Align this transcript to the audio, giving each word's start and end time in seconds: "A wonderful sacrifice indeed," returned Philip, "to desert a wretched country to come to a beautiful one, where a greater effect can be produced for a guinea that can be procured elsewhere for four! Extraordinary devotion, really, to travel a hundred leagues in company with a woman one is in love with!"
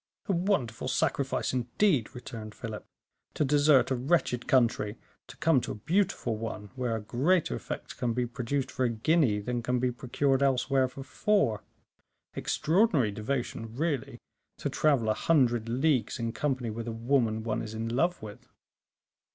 "A 0.27 0.31
wonderful 0.33 0.87
sacrifice 0.87 1.53
indeed," 1.53 2.15
returned 2.15 2.55
Philip, 2.55 2.83
"to 3.35 3.45
desert 3.45 3.91
a 3.91 3.95
wretched 3.95 4.47
country 4.47 4.97
to 5.27 5.37
come 5.37 5.61
to 5.61 5.73
a 5.73 5.85
beautiful 5.85 6.35
one, 6.37 6.71
where 6.73 6.95
a 6.95 6.99
greater 7.01 7.53
effect 7.55 7.97
can 7.97 8.11
be 8.11 8.25
produced 8.25 8.71
for 8.71 8.83
a 8.85 8.89
guinea 8.89 9.37
that 9.41 9.63
can 9.63 9.77
be 9.77 9.91
procured 9.91 10.41
elsewhere 10.41 10.87
for 10.87 11.03
four! 11.03 11.61
Extraordinary 12.33 13.11
devotion, 13.11 13.75
really, 13.75 14.17
to 14.57 14.71
travel 14.71 15.07
a 15.07 15.13
hundred 15.13 15.69
leagues 15.69 16.17
in 16.17 16.31
company 16.31 16.71
with 16.71 16.87
a 16.87 16.91
woman 16.91 17.43
one 17.43 17.61
is 17.61 17.75
in 17.75 17.87
love 17.87 18.23
with!" 18.23 18.49